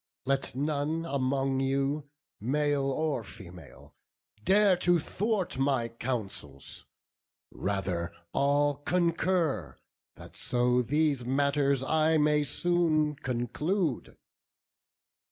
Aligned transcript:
Let 0.25 0.55
none 0.55 1.05
among 1.05 1.59
you, 1.59 2.09
male 2.39 2.85
or 2.89 3.23
female, 3.23 3.93
dare 4.43 4.75
To 4.77 4.97
thwart 4.97 5.59
my 5.59 5.89
counsels: 5.89 6.85
rather 7.51 8.11
all 8.33 8.77
concur, 8.77 9.77
That 10.15 10.35
so 10.35 10.81
these 10.81 11.23
matters 11.23 11.83
I 11.83 12.17
may 12.17 12.43
soon 12.43 13.13
conclude. 13.15 14.17